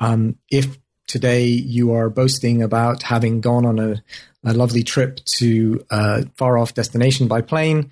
[0.00, 0.78] um, if
[1.08, 4.02] today you are boasting about having gone on a,
[4.44, 7.90] a lovely trip to a far off destination by plane.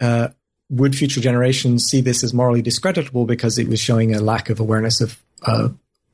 [0.00, 0.28] Uh,
[0.68, 4.60] would future generations see this as morally discreditable because it was showing a lack of
[4.60, 5.68] awareness of uh,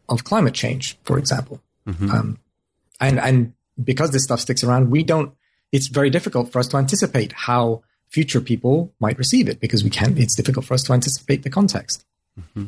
[0.09, 1.61] of climate change, for example?
[1.87, 2.11] Mm-hmm.
[2.11, 2.39] Um,
[3.01, 5.33] and and because this stuff sticks around, we don't.
[5.73, 9.91] It's very difficult for us to anticipate how future people might receive it because we
[9.91, 10.19] can't.
[10.19, 12.05] It's difficult for us to anticipate the context.
[12.39, 12.67] Mm-hmm.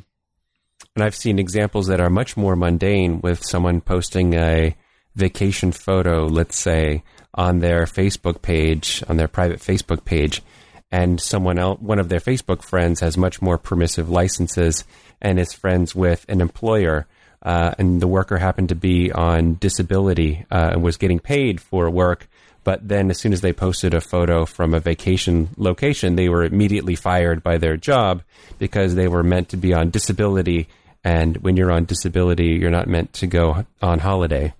[0.94, 4.76] And I've seen examples that are much more mundane with someone posting a
[5.14, 7.02] vacation photo, let's say,
[7.34, 10.42] on their Facebook page, on their private Facebook page,
[10.90, 14.84] and someone else, one of their Facebook friends has much more permissive licenses
[15.20, 17.06] and is friends with an employer.
[17.42, 21.88] Uh, and the worker happened to be on disability uh, and was getting paid for
[21.88, 22.28] work.
[22.64, 26.44] But then, as soon as they posted a photo from a vacation location, they were
[26.44, 28.22] immediately fired by their job
[28.58, 30.68] because they were meant to be on disability
[31.04, 34.52] and when you're on disability, you're not meant to go on holiday.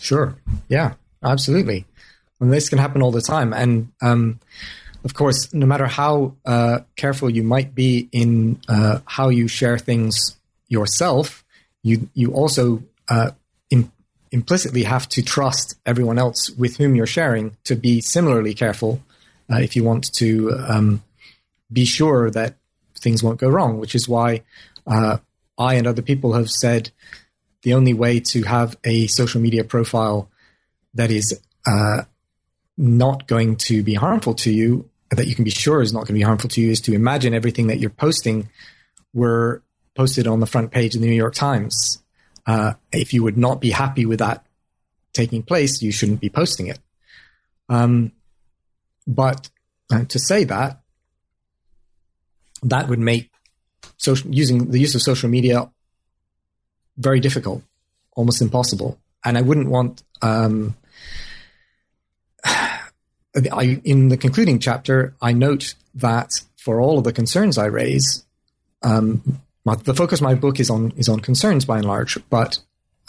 [0.00, 0.34] Sure.
[0.68, 1.84] Yeah, absolutely.
[2.40, 3.52] And this can happen all the time.
[3.52, 4.40] And um,
[5.04, 9.78] of course, no matter how uh, careful you might be in uh, how you share
[9.78, 10.38] things
[10.68, 11.44] yourself,
[11.82, 13.30] you you also uh,
[13.70, 13.90] in,
[14.30, 19.02] implicitly have to trust everyone else with whom you're sharing to be similarly careful
[19.50, 21.02] uh, if you want to um,
[21.72, 22.56] be sure that
[22.98, 23.78] things won't go wrong.
[23.78, 24.42] Which is why
[24.86, 25.18] uh,
[25.58, 26.90] I and other people have said
[27.62, 30.28] the only way to have a social media profile
[30.94, 32.02] that is uh,
[32.76, 36.06] not going to be harmful to you, that you can be sure is not going
[36.08, 38.48] to be harmful to you, is to imagine everything that you're posting
[39.12, 39.62] were
[40.00, 42.02] posted on the front page of the New York Times.
[42.46, 44.46] Uh, if you would not be happy with that
[45.12, 46.78] taking place, you shouldn't be posting it.
[47.68, 48.12] Um,
[49.06, 49.50] but
[49.92, 50.80] uh, to say that,
[52.62, 53.30] that would make
[53.98, 55.70] social, using the use of social media
[56.96, 57.62] very difficult,
[58.16, 58.98] almost impossible.
[59.22, 60.78] And I wouldn't want, um,
[62.46, 68.24] I, in the concluding chapter, I note that for all of the concerns I raise,
[68.82, 72.18] um, my, the focus of my book is on is on concerns by and large,
[72.28, 72.58] but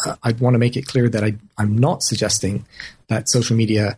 [0.05, 2.65] uh, I want to make it clear that I, I'm not suggesting
[3.07, 3.97] that social media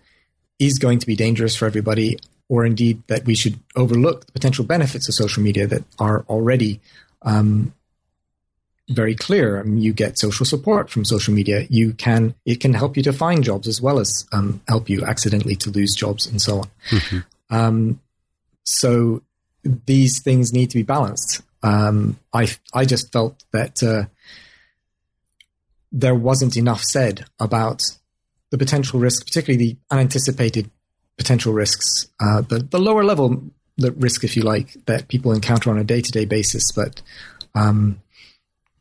[0.60, 4.65] is going to be dangerous for everybody, or indeed that we should overlook the potential
[4.65, 6.80] benefits of social media that are already
[7.23, 7.73] um,
[8.89, 9.60] very clear.
[9.60, 11.67] I mean, you get social support from social media.
[11.69, 15.04] You can it can help you to find jobs as well as um, help you
[15.04, 16.67] accidentally to lose jobs and so on.
[16.89, 17.19] Mm-hmm.
[17.56, 17.99] Um,
[18.63, 19.21] so
[19.63, 21.41] these things need to be balanced.
[21.63, 24.06] Um, I I just felt that uh,
[25.91, 27.82] there wasn't enough said about
[28.52, 30.69] the potential risks, particularly the unanticipated
[31.17, 33.41] potential risks, uh, the the lower level
[33.78, 37.02] the risk, if you like, that people encounter on a day to day basis, but
[37.56, 38.02] um,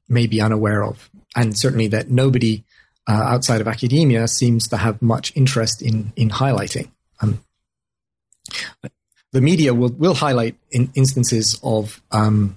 [0.09, 2.65] may be unaware of, and certainly that nobody
[3.09, 6.91] uh, outside of academia seems to have much interest in in highlighting.
[7.21, 7.45] Um,
[9.33, 12.57] the media will will highlight in instances of um,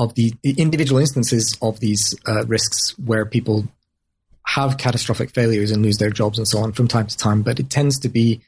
[0.00, 3.68] of the, individual instances of these uh, risks where people
[4.46, 7.60] have catastrophic failures and lose their jobs and so on from time to time, but
[7.60, 8.40] it tends to be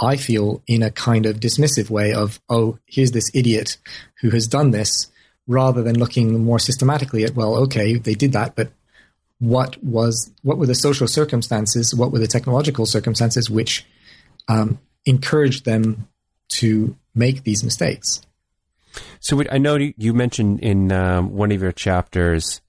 [0.00, 3.76] I feel in a kind of dismissive way of, oh, here's this idiot
[4.20, 5.08] who has done this,
[5.46, 8.70] rather than looking more systematically at, well, okay, they did that, but
[9.40, 13.84] what was what were the social circumstances, what were the technological circumstances which
[14.48, 16.08] um, encouraged them
[16.48, 18.22] to make these mistakes?
[19.20, 22.60] So I know you mentioned in um, one of your chapters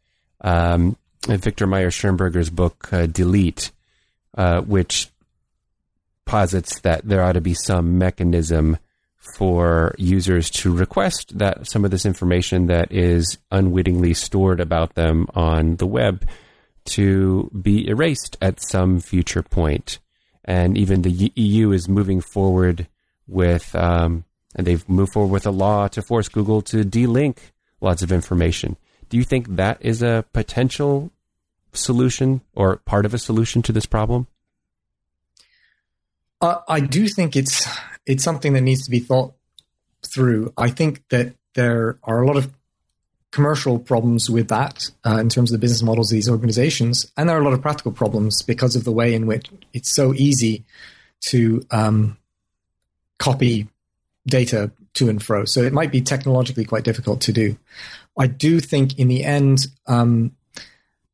[0.41, 3.71] um, Viktor Mayer-Schönberger's book uh, Delete,
[4.37, 5.09] uh, which
[6.25, 8.77] posits that there ought to be some mechanism
[9.35, 15.27] for users to request that some of this information that is unwittingly stored about them
[15.35, 16.27] on the web
[16.85, 19.99] to be erased at some future point.
[20.45, 22.87] And even the EU is moving forward
[23.27, 24.23] with, um,
[24.55, 27.37] and they've moved forward with a law to force Google to delink
[27.81, 28.77] lots of information.
[29.09, 31.11] Do you think that is a potential
[31.73, 34.27] solution or part of a solution to this problem?
[36.41, 37.67] Uh, I do think it's
[38.05, 39.33] it's something that needs to be thought
[40.05, 40.53] through.
[40.57, 42.51] I think that there are a lot of
[43.31, 47.27] commercial problems with that uh, in terms of the business models of these organizations, and
[47.27, 50.13] there are a lot of practical problems because of the way in which it's so
[50.13, 50.63] easy
[51.21, 52.17] to um,
[53.17, 53.67] copy
[54.29, 55.45] data to and fro.
[55.45, 57.57] So it might be technologically quite difficult to do.
[58.17, 60.35] I do think in the end, um,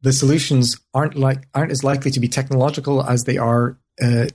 [0.01, 4.28] the solutions aren't like aren't as likely to be technological as they are uh,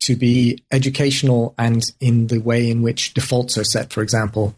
[0.00, 4.54] to be educational and in the way in which defaults are set, for example,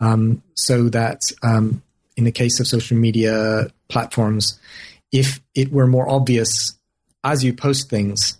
[0.00, 1.82] um, so that um,
[2.16, 4.58] in the case of social media platforms,
[5.10, 6.78] if it were more obvious
[7.24, 8.38] as you post things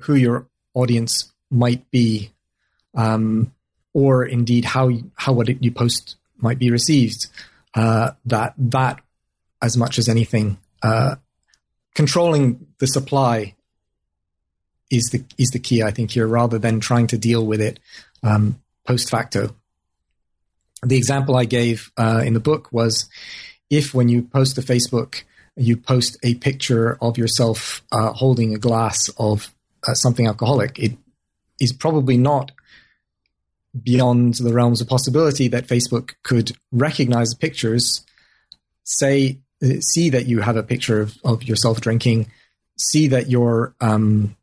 [0.00, 2.32] who your audience might be,
[2.94, 3.52] um,
[3.94, 7.26] or indeed how how what you post might be received,
[7.74, 9.00] uh, that that
[9.60, 11.16] as much as anything, uh,
[11.94, 13.54] controlling the supply
[14.90, 17.80] is the is the key, I think, here, rather than trying to deal with it
[18.22, 19.54] um, post facto.
[20.84, 23.08] The example I gave uh, in the book was
[23.70, 25.22] if when you post to Facebook,
[25.56, 29.52] you post a picture of yourself uh, holding a glass of
[29.86, 30.96] uh, something alcoholic, it
[31.60, 32.52] is probably not
[33.80, 38.04] beyond the realms of possibility that Facebook could recognize pictures,
[38.84, 39.38] say,
[39.80, 42.30] see that you have a picture of, of yourself drinking,
[42.76, 44.36] see that you're um,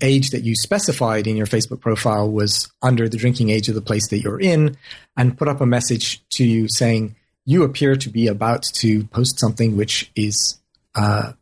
[0.00, 3.80] age that you specified in your Facebook profile was under the drinking age of the
[3.80, 4.76] place that you're in,
[5.16, 9.38] and put up a message to you saying, You appear to be about to post
[9.38, 10.58] something which is
[10.94, 11.32] uh,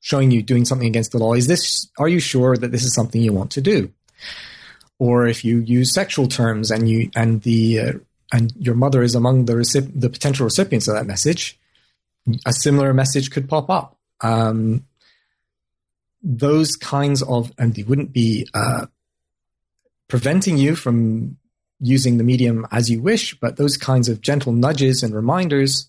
[0.00, 1.34] showing you doing something against the law.
[1.34, 3.92] Is this, are you sure that this is something you want to do?
[4.98, 7.92] Or if you use sexual terms and you, and the, uh,
[8.32, 11.58] and your mother is among the, recip- the potential recipients of that message,
[12.44, 13.96] a similar message could pop up.
[14.20, 14.84] Um,
[16.22, 18.86] those kinds of, and they wouldn't be uh,
[20.08, 21.36] preventing you from
[21.78, 25.88] using the medium as you wish, but those kinds of gentle nudges and reminders,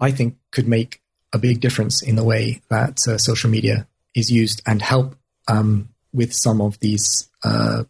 [0.00, 1.00] I think, could make
[1.32, 5.16] a big difference in the way that uh, social media is used and help
[5.48, 7.84] um, with some of these uh,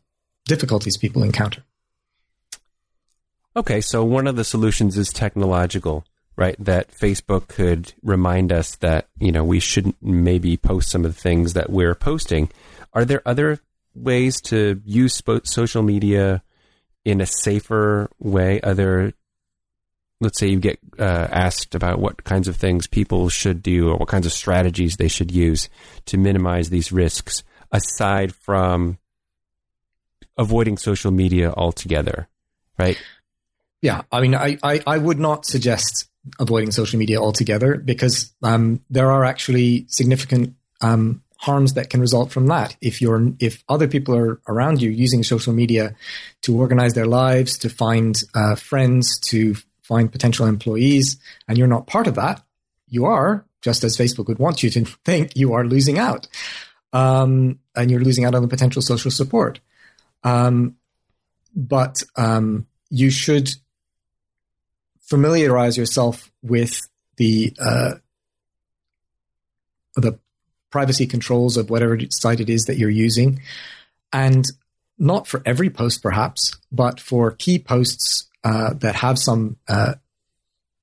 [0.45, 1.63] difficulties people encounter.
[3.55, 6.05] Okay, so one of the solutions is technological
[6.37, 6.57] right?
[6.59, 11.21] That Facebook could remind us that, you know, we shouldn't maybe post some of the
[11.21, 12.51] things that we're posting.
[12.93, 13.61] Are there other
[13.95, 16.43] ways to use social media
[17.05, 18.61] in a safer way?
[18.61, 19.13] Other,
[20.21, 23.97] let's say you get uh, asked about what kinds of things people should do or
[23.97, 25.69] what kinds of strategies they should use
[26.07, 28.99] to minimize these risks, aside from
[30.37, 32.29] avoiding social media altogether,
[32.79, 33.01] right?
[33.81, 36.09] Yeah, I mean, I, I, I would not suggest
[36.39, 42.31] avoiding social media altogether because um, there are actually significant um, harms that can result
[42.31, 42.77] from that.
[42.81, 45.97] If you're if other people are around you using social media
[46.43, 51.17] to organize their lives, to find uh, friends, to find potential employees,
[51.49, 52.43] and you're not part of that,
[52.89, 56.29] you are just as Facebook would want you to think you are losing out,
[56.93, 59.59] um, and you're losing out on the potential social support.
[60.25, 60.77] Um,
[61.55, 63.51] but um, you should
[65.01, 66.81] familiarize yourself with
[67.17, 67.95] the uh,
[69.97, 70.19] the
[70.71, 73.41] privacy controls of whatever site it is that you're using,
[74.13, 74.47] and
[74.99, 79.95] not for every post, perhaps, but for key posts uh, that have some uh,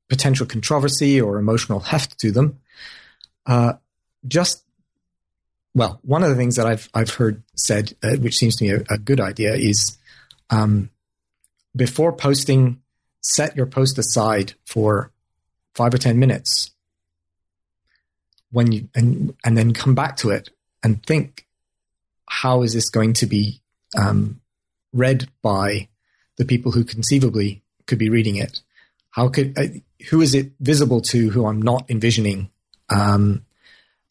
[0.09, 2.59] potential controversy or emotional heft to them.
[3.45, 3.73] Uh,
[4.27, 4.63] just
[5.79, 8.71] well, one of the things that I've I've heard said, uh, which seems to me
[8.71, 9.97] a, a good idea, is
[10.49, 10.89] um,
[11.73, 12.81] before posting
[13.21, 15.13] set your post aside for
[15.73, 16.71] five or 10 minutes
[18.51, 20.49] when you, and, and then come back to it
[20.83, 21.45] and think,
[22.27, 23.61] how is this going to be
[23.97, 24.41] um,
[24.91, 25.87] read by
[26.35, 28.59] the people who conceivably could be reading it?
[29.11, 32.49] How could, uh, who is it visible to who I'm not envisioning?
[32.89, 33.45] Um,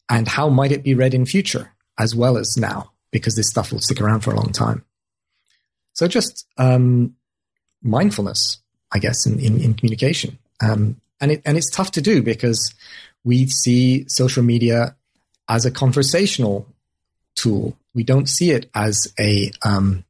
[0.09, 2.91] and how might it be read in future as well as now?
[3.11, 4.83] Because this stuff will stick around for a long time.
[5.93, 7.15] So just um,
[7.81, 8.57] mindfulness
[8.91, 10.37] I guess, in, in, in communication.
[10.61, 12.73] Um, and it, and it's tough to do because
[13.23, 14.95] we see social media
[15.47, 16.67] as a conversational
[17.35, 17.77] tool.
[17.93, 20.05] We don't see it as a, um,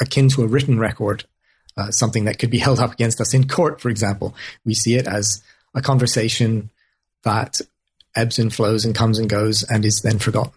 [0.00, 1.24] akin to a written record,
[1.76, 4.34] uh, something that could be held up against us in court, for example.
[4.64, 5.42] We see it as
[5.74, 6.70] a conversation
[7.24, 7.60] that
[8.16, 10.52] ebbs and flows and comes and goes and is then forgotten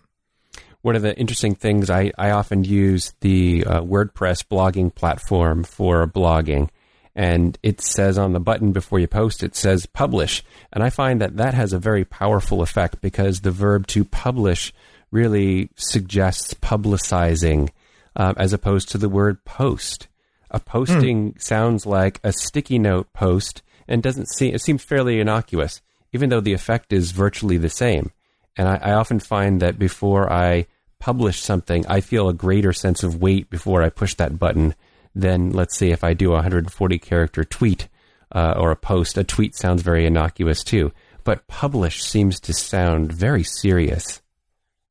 [0.81, 6.07] one of the interesting things I, I often use the uh, WordPress blogging platform for
[6.07, 6.69] blogging.
[7.13, 10.45] And it says on the button before you post, it says publish.
[10.71, 14.71] And I find that that has a very powerful effect because the verb to publish
[15.11, 17.69] really suggests publicizing
[18.15, 20.07] um, as opposed to the word post.
[20.51, 21.41] A posting mm.
[21.41, 25.81] sounds like a sticky note post and doesn't seem, it seems fairly innocuous,
[26.13, 28.11] even though the effect is virtually the same.
[28.55, 30.67] And I, I often find that before I
[30.99, 34.75] publish something, I feel a greater sense of weight before I push that button
[35.13, 37.87] than, let's say, if I do a 140 character tweet
[38.31, 39.17] uh, or a post.
[39.17, 40.91] A tweet sounds very innocuous too,
[41.23, 44.21] but publish seems to sound very serious.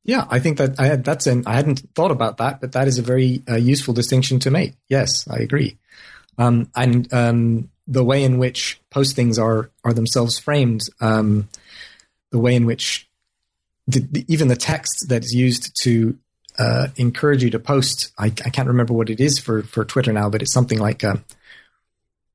[0.03, 2.87] Yeah, I think that I had, that's an I hadn't thought about that, but that
[2.87, 4.75] is a very uh, useful distinction to make.
[4.87, 5.77] Yes, I agree.
[6.37, 11.49] Um, and um, the way in which postings are are themselves framed, um,
[12.31, 13.07] the way in which
[13.87, 16.17] the, the, even the text that is used to
[16.59, 20.11] uh, encourage you to post, I, I, can't remember what it is for, for Twitter
[20.11, 21.17] now, but it's something like, uh,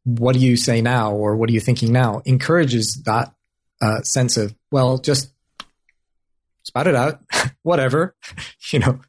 [0.04, 1.12] what do you say now?
[1.12, 2.22] Or what are you thinking now?
[2.24, 3.34] Encourages that
[3.80, 5.32] uh, sense of, well, just
[6.62, 7.20] spout it out,
[7.62, 8.14] whatever,
[8.70, 9.00] you know.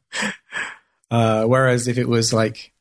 [1.10, 2.72] Uh, whereas if it was like,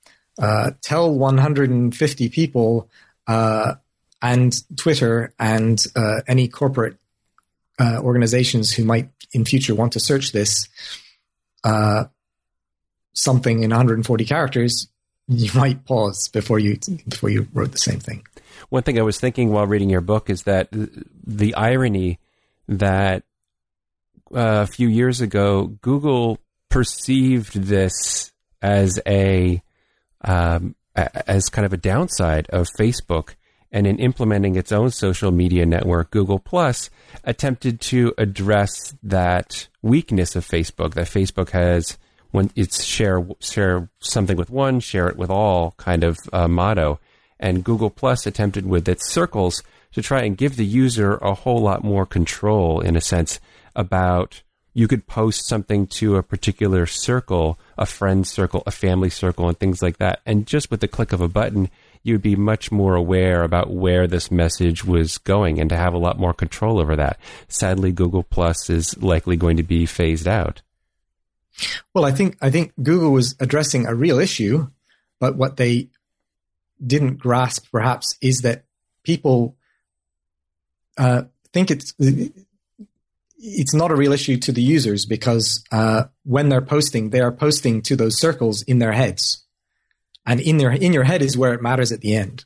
[0.41, 2.89] uh, tell 150 people
[3.27, 3.75] uh,
[4.21, 5.83] and Twitter and
[6.27, 6.97] any corporate
[7.79, 10.69] uh, organizations who might in future want to search this
[11.63, 12.05] uh,
[13.13, 14.87] something in 140 characters,
[15.27, 18.25] you might pause before you before you wrote the same thing.
[18.69, 22.19] One thing I was thinking while reading your book is that the irony
[22.67, 23.23] that
[24.33, 29.61] uh, a few years ago Google perceived this as a
[30.21, 33.35] um, as kind of a downside of Facebook
[33.71, 36.91] and in implementing its own social media network, Google Plus
[37.23, 41.97] attempted to address that weakness of Facebook that Facebook has
[42.29, 46.99] when it's share share something with one, share it with all kind of uh, motto.
[47.39, 49.63] And Google Plus attempted with its circles
[49.93, 53.39] to try and give the user a whole lot more control, in a sense,
[53.75, 54.41] about
[54.73, 59.59] you could post something to a particular circle, a friend circle, a family circle, and
[59.59, 60.21] things like that.
[60.25, 61.69] And just with the click of a button,
[62.01, 65.99] you'd be much more aware about where this message was going and to have a
[65.99, 67.19] lot more control over that.
[67.47, 70.61] Sadly, Google Plus is likely going to be phased out.
[71.93, 74.67] Well, I think I think Google was addressing a real issue,
[75.19, 75.89] but what they
[76.85, 78.65] didn't grasp perhaps is that
[79.03, 79.55] people
[80.97, 81.93] uh, think it's
[83.45, 87.31] it's not a real issue to the users because uh, when they're posting, they are
[87.31, 89.43] posting to those circles in their heads,
[90.25, 92.45] and in their in your head is where it matters at the end.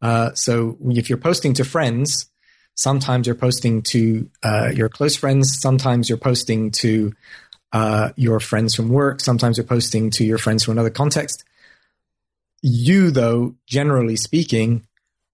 [0.00, 2.30] Uh, so if you're posting to friends,
[2.74, 7.12] sometimes you're posting to uh, your close friends, sometimes you're posting to
[7.72, 11.44] uh, your friends from work, sometimes you're posting to your friends from another context.
[12.62, 14.86] You, though, generally speaking,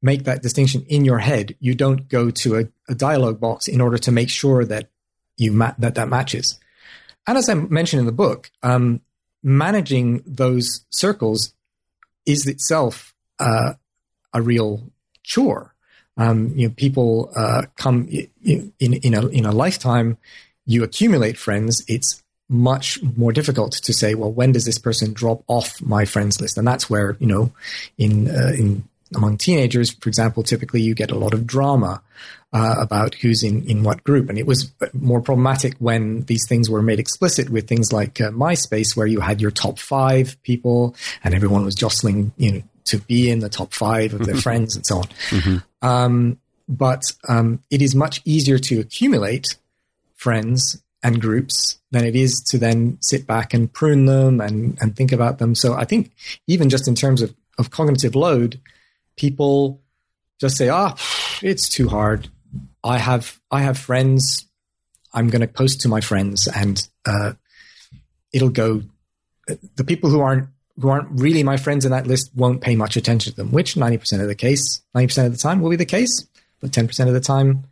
[0.03, 1.55] make that distinction in your head.
[1.61, 4.91] You don't go to a, a dialogue box in order to make sure that
[5.37, 6.59] you ma- that that matches.
[7.27, 9.01] And as I mentioned in the book, um,
[9.43, 11.55] managing those circles
[12.25, 13.75] is itself uh,
[14.33, 14.83] a real
[15.23, 15.75] chore.
[16.17, 20.19] Um, you know, people uh, come in, in, in a in a lifetime.
[20.65, 21.85] You accumulate friends.
[21.89, 26.41] It's much more difficult to say, well, when does this person drop off my friends
[26.41, 26.57] list?
[26.57, 27.53] And that's where you know,
[27.99, 28.85] in uh, in
[29.15, 32.03] among teenagers, for example, typically you get a lot of drama
[32.57, 34.31] uh, about who's in, in what group.
[34.31, 38.31] And it was more problematic when these things were made explicit with things like uh,
[38.31, 42.99] MySpace, where you had your top five people and everyone was jostling, you know, to
[42.99, 45.05] be in the top five of their friends and so on.
[45.29, 45.87] Mm-hmm.
[45.87, 49.59] Um, but um, it is much easier to accumulate
[50.15, 54.97] friends and groups than it is to then sit back and prune them and, and
[54.97, 55.55] think about them.
[55.55, 56.11] So I think
[56.47, 58.59] even just in terms of, of cognitive load,
[59.17, 59.83] people
[60.41, 62.31] just say, "Ah, oh, it's too hard.
[62.83, 64.47] I have I have friends.
[65.13, 67.33] I'm going to post to my friends, and uh,
[68.33, 68.83] it'll go."
[69.77, 70.49] The people who aren't
[70.79, 73.75] who aren't really my friends in that list won't pay much attention to them, which
[73.75, 76.27] 90% of the case, 90% of the time will be the case,
[76.61, 77.65] but 10% of the time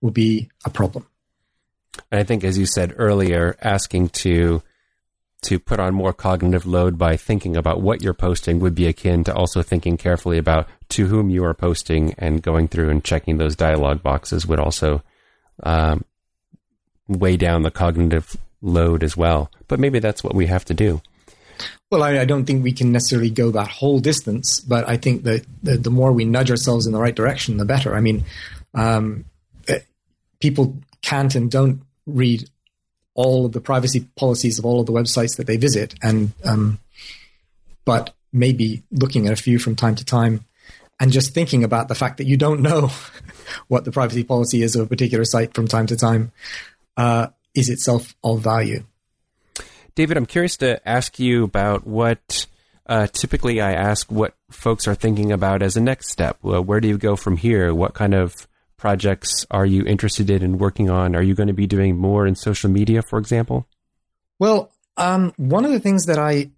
[0.00, 1.06] will be a problem.
[2.10, 4.62] And I think, as you said earlier, asking to
[5.42, 9.24] to put on more cognitive load by thinking about what you're posting would be akin
[9.24, 13.38] to also thinking carefully about to whom you are posting and going through and checking
[13.38, 15.02] those dialog boxes would also
[15.62, 16.04] um,
[17.08, 19.50] weigh down the cognitive load as well.
[19.68, 21.00] But maybe that's what we have to do.
[21.90, 25.24] Well, I, I, don't think we can necessarily go that whole distance, but I think
[25.24, 27.94] that the, the more we nudge ourselves in the right direction, the better.
[27.94, 28.24] I mean,
[28.74, 29.24] um,
[29.68, 29.80] eh,
[30.40, 32.48] people can't and don't read
[33.14, 36.78] all of the privacy policies of all of the websites that they visit, and um,
[37.84, 40.44] but maybe looking at a few from time to time,
[41.00, 42.90] and just thinking about the fact that you don't know
[43.68, 46.30] what the privacy policy is of a particular site from time to time
[46.96, 48.84] uh, is itself of value.
[49.94, 52.46] David, I'm curious to ask you about what.
[52.86, 56.38] Uh, typically, I ask what folks are thinking about as a next step.
[56.42, 57.72] Well, where do you go from here?
[57.72, 61.14] What kind of projects are you interested in working on?
[61.14, 63.68] Are you going to be doing more in social media, for example?
[64.40, 66.50] Well, um, one of the things that I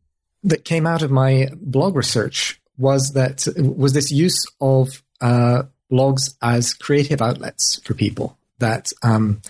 [0.45, 6.35] that came out of my blog research was that was this use of uh, blogs
[6.43, 9.41] as creative outlets for people that um,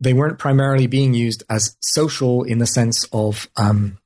[0.00, 3.98] they weren't primarily being used as social in the sense of um,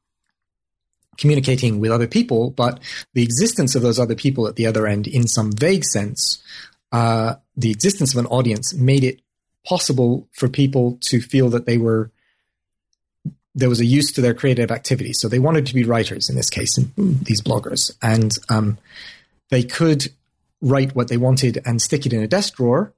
[1.16, 2.78] communicating with other people, but
[3.14, 6.42] the existence of those other people at the other end, in some vague sense,
[6.92, 9.20] uh, the existence of an audience made it
[9.64, 12.10] possible for people to feel that they were
[13.56, 15.14] there was a use to their creative activity.
[15.14, 18.76] So they wanted to be writers in this case, these bloggers, and um,
[19.48, 20.08] they could
[20.60, 22.92] write what they wanted and stick it in a desk drawer,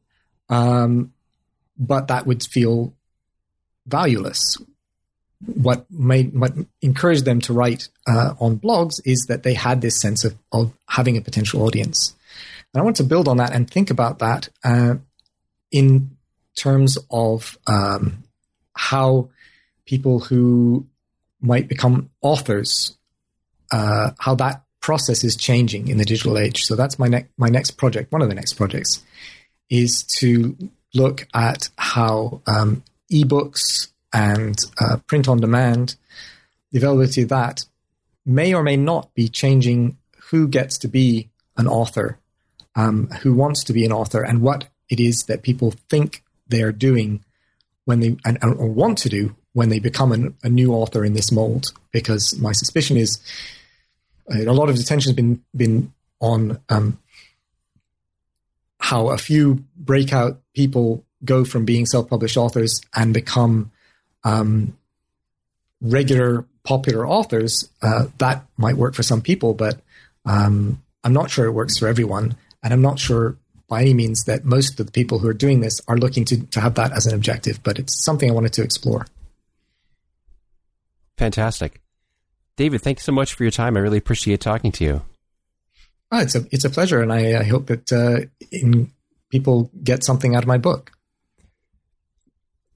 [0.50, 1.12] um,
[1.78, 2.92] but that would feel
[3.86, 4.56] valueless.
[5.46, 6.52] What made what
[6.82, 10.72] encouraged them to write uh, on blogs is that they had this sense of, of
[10.88, 12.16] having a potential audience.
[12.74, 14.96] And I want to build on that and think about that uh,
[15.70, 16.16] in
[16.56, 18.24] terms of um,
[18.74, 19.28] how
[19.88, 20.86] people who
[21.40, 22.96] might become authors,
[23.72, 26.64] uh, how that process is changing in the digital age.
[26.64, 28.12] So that's my next my next project.
[28.12, 29.02] One of the next projects
[29.70, 30.56] is to
[30.94, 35.96] look at how um, ebooks and uh, print on demand,
[36.70, 37.64] the availability of that,
[38.24, 39.96] may or may not be changing
[40.30, 42.18] who gets to be an author
[42.74, 46.72] um, who wants to be an author and what it is that people think they're
[46.72, 47.24] doing
[47.84, 51.14] when they and, or want to do when they become an, a new author in
[51.14, 51.66] this mold.
[51.92, 53.18] Because my suspicion is
[54.32, 56.98] uh, a lot of attention has been been on um,
[58.80, 63.70] how a few breakout people go from being self-published authors and become
[64.24, 64.76] um,
[65.80, 67.68] regular popular authors.
[67.82, 69.80] Uh, that might work for some people, but
[70.24, 72.36] um, I'm not sure it works for everyone.
[72.62, 73.36] And I'm not sure
[73.68, 76.46] by any means that most of the people who are doing this are looking to,
[76.46, 79.06] to have that as an objective, but it's something I wanted to explore.
[81.18, 81.82] Fantastic.
[82.56, 83.76] David, thank you so much for your time.
[83.76, 85.02] I really appreciate talking to you.
[86.10, 88.90] Oh, it's a it's a pleasure, and I, I hope that uh, in,
[89.30, 90.92] people get something out of my book.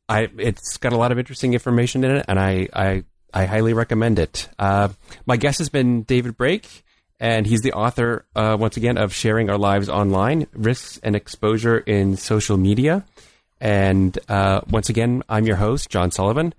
[0.08, 3.72] I it's got a lot of interesting information in it, and I I, I highly
[3.72, 4.48] recommend it.
[4.58, 4.88] Uh,
[5.24, 6.84] my guest has been David Brake,
[7.18, 11.78] and he's the author uh, once again of Sharing Our Lives Online: Risks and Exposure
[11.78, 13.04] in Social Media.
[13.60, 16.52] And uh, once again, I'm your host, John Sullivan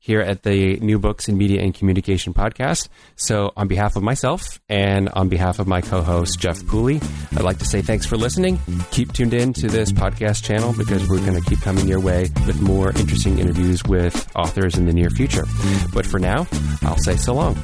[0.00, 2.88] here at the New Books in Media and Communication podcast.
[3.16, 7.02] So, on behalf of myself and on behalf of my co host, Jeff Pooley,
[7.36, 8.58] I'd like to say thanks for listening.
[8.90, 12.22] Keep tuned in to this podcast channel because we're going to keep coming your way
[12.46, 15.44] with more interesting interviews with authors in the near future.
[15.92, 16.46] But for now,
[16.82, 17.62] I'll say so long.